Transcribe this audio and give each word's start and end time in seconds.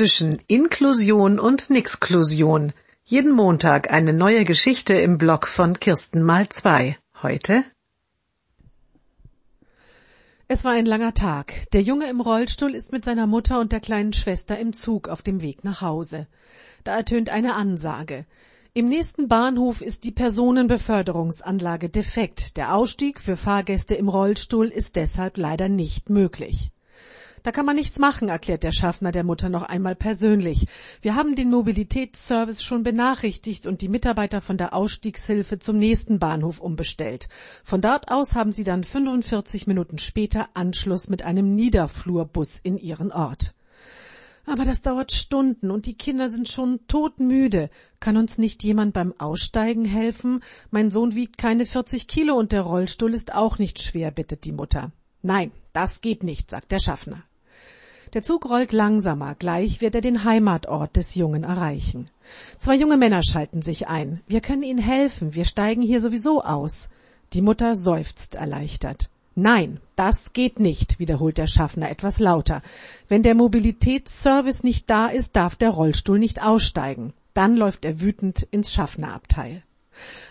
zwischen 0.00 0.38
Inklusion 0.46 1.38
und 1.38 1.68
Nixklusion. 1.68 2.72
Jeden 3.04 3.32
Montag 3.32 3.92
eine 3.92 4.14
neue 4.14 4.46
Geschichte 4.46 4.94
im 4.94 5.18
Blog 5.18 5.46
von 5.46 5.78
Kirsten 5.78 6.22
mal 6.22 6.48
zwei. 6.48 6.96
Heute? 7.22 7.64
Es 10.48 10.64
war 10.64 10.72
ein 10.72 10.86
langer 10.86 11.12
Tag. 11.12 11.70
Der 11.74 11.82
Junge 11.82 12.08
im 12.08 12.22
Rollstuhl 12.22 12.74
ist 12.74 12.92
mit 12.92 13.04
seiner 13.04 13.26
Mutter 13.26 13.60
und 13.60 13.72
der 13.72 13.80
kleinen 13.80 14.14
Schwester 14.14 14.58
im 14.58 14.72
Zug 14.72 15.06
auf 15.06 15.20
dem 15.20 15.42
Weg 15.42 15.64
nach 15.64 15.82
Hause. 15.82 16.28
Da 16.82 16.96
ertönt 16.96 17.28
eine 17.28 17.52
Ansage. 17.52 18.24
Im 18.72 18.88
nächsten 18.88 19.28
Bahnhof 19.28 19.82
ist 19.82 20.04
die 20.04 20.12
Personenbeförderungsanlage 20.12 21.90
defekt. 21.90 22.56
Der 22.56 22.74
Ausstieg 22.74 23.20
für 23.20 23.36
Fahrgäste 23.36 23.96
im 23.96 24.08
Rollstuhl 24.08 24.68
ist 24.68 24.96
deshalb 24.96 25.36
leider 25.36 25.68
nicht 25.68 26.08
möglich. 26.08 26.70
Da 27.42 27.52
kann 27.52 27.64
man 27.64 27.76
nichts 27.76 27.98
machen, 27.98 28.28
erklärt 28.28 28.62
der 28.62 28.72
Schaffner 28.72 29.12
der 29.12 29.24
Mutter 29.24 29.48
noch 29.48 29.62
einmal 29.62 29.94
persönlich. 29.94 30.66
Wir 31.00 31.14
haben 31.14 31.34
den 31.34 31.50
Mobilitätsservice 31.50 32.62
schon 32.62 32.82
benachrichtigt 32.82 33.66
und 33.66 33.80
die 33.80 33.88
Mitarbeiter 33.88 34.42
von 34.42 34.58
der 34.58 34.74
Ausstiegshilfe 34.74 35.58
zum 35.58 35.78
nächsten 35.78 36.18
Bahnhof 36.18 36.60
umbestellt. 36.60 37.28
Von 37.64 37.80
dort 37.80 38.10
aus 38.10 38.34
haben 38.34 38.52
sie 38.52 38.64
dann 38.64 38.84
45 38.84 39.66
Minuten 39.66 39.96
später 39.96 40.50
Anschluss 40.52 41.08
mit 41.08 41.22
einem 41.22 41.54
Niederflurbus 41.54 42.58
in 42.62 42.76
ihren 42.76 43.10
Ort. 43.10 43.54
Aber 44.44 44.64
das 44.64 44.82
dauert 44.82 45.12
Stunden 45.12 45.70
und 45.70 45.86
die 45.86 45.96
Kinder 45.96 46.28
sind 46.28 46.48
schon 46.48 46.80
todmüde. 46.88 47.70
Kann 48.00 48.16
uns 48.16 48.36
nicht 48.36 48.62
jemand 48.62 48.92
beim 48.92 49.14
Aussteigen 49.18 49.84
helfen? 49.84 50.42
Mein 50.70 50.90
Sohn 50.90 51.14
wiegt 51.14 51.38
keine 51.38 51.64
40 51.64 52.06
Kilo 52.08 52.34
und 52.34 52.52
der 52.52 52.62
Rollstuhl 52.62 53.14
ist 53.14 53.34
auch 53.34 53.58
nicht 53.58 53.82
schwer, 53.82 54.10
bittet 54.10 54.44
die 54.44 54.52
Mutter. 54.52 54.92
Nein, 55.22 55.52
das 55.72 56.00
geht 56.00 56.22
nicht, 56.22 56.50
sagt 56.50 56.72
der 56.72 56.80
Schaffner. 56.80 57.22
Der 58.12 58.22
Zug 58.24 58.50
rollt 58.50 58.72
langsamer, 58.72 59.36
gleich 59.36 59.80
wird 59.80 59.94
er 59.94 60.00
den 60.00 60.24
Heimatort 60.24 60.96
des 60.96 61.14
Jungen 61.14 61.44
erreichen. 61.44 62.06
Zwei 62.58 62.74
junge 62.74 62.96
Männer 62.96 63.22
schalten 63.22 63.62
sich 63.62 63.86
ein. 63.86 64.20
Wir 64.26 64.40
können 64.40 64.64
Ihnen 64.64 64.80
helfen, 64.80 65.34
wir 65.36 65.44
steigen 65.44 65.80
hier 65.80 66.00
sowieso 66.00 66.42
aus. 66.42 66.90
Die 67.34 67.40
Mutter 67.40 67.76
seufzt 67.76 68.34
erleichtert. 68.34 69.10
Nein, 69.36 69.78
das 69.94 70.32
geht 70.32 70.58
nicht, 70.58 70.98
wiederholt 70.98 71.38
der 71.38 71.46
Schaffner 71.46 71.88
etwas 71.88 72.18
lauter. 72.18 72.62
Wenn 73.06 73.22
der 73.22 73.36
Mobilitätsservice 73.36 74.64
nicht 74.64 74.90
da 74.90 75.06
ist, 75.06 75.36
darf 75.36 75.54
der 75.54 75.70
Rollstuhl 75.70 76.18
nicht 76.18 76.42
aussteigen. 76.42 77.12
Dann 77.32 77.56
läuft 77.56 77.84
er 77.84 78.00
wütend 78.00 78.42
ins 78.50 78.72
Schaffnerabteil. 78.72 79.62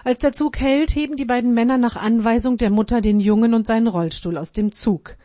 Als 0.04 0.20
der 0.20 0.34
Zug 0.34 0.60
hält, 0.60 0.96
heben 0.96 1.16
die 1.16 1.26
beiden 1.26 1.54
Männer 1.54 1.78
nach 1.78 1.96
Anweisung 1.96 2.58
der 2.58 2.70
Mutter 2.70 3.02
den 3.02 3.20
Jungen 3.20 3.54
und 3.54 3.68
seinen 3.68 3.88
Rollstuhl 3.88 4.38
aus 4.38 4.52
dem 4.52 4.72
Zug. 4.72 5.16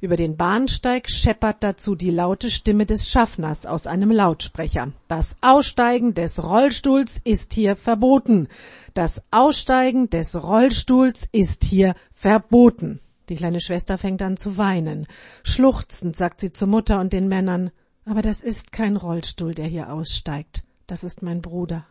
Über 0.00 0.16
den 0.16 0.36
Bahnsteig 0.36 1.10
scheppert 1.10 1.56
dazu 1.60 1.96
die 1.96 2.10
laute 2.10 2.50
Stimme 2.50 2.86
des 2.86 3.10
Schaffners 3.10 3.66
aus 3.66 3.86
einem 3.86 4.12
Lautsprecher. 4.12 4.92
Das 5.08 5.36
Aussteigen 5.40 6.14
des 6.14 6.42
Rollstuhls 6.42 7.16
ist 7.24 7.52
hier 7.52 7.74
verboten. 7.74 8.48
Das 8.94 9.22
Aussteigen 9.32 10.08
des 10.08 10.40
Rollstuhls 10.40 11.26
ist 11.32 11.64
hier 11.64 11.94
verboten. 12.12 13.00
Die 13.28 13.34
kleine 13.34 13.60
Schwester 13.60 13.98
fängt 13.98 14.22
an 14.22 14.36
zu 14.36 14.56
weinen. 14.56 15.06
Schluchzend 15.42 16.14
sagt 16.14 16.40
sie 16.40 16.52
zur 16.52 16.68
Mutter 16.68 17.00
und 17.00 17.12
den 17.12 17.28
Männern, 17.28 17.70
aber 18.04 18.22
das 18.22 18.40
ist 18.40 18.72
kein 18.72 18.96
Rollstuhl, 18.96 19.54
der 19.54 19.66
hier 19.66 19.92
aussteigt. 19.92 20.62
Das 20.86 21.02
ist 21.02 21.22
mein 21.22 21.42
Bruder. 21.42 21.84